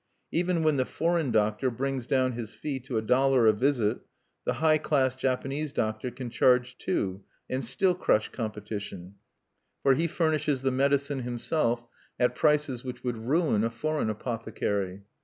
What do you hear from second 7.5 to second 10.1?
still crush competition; for, he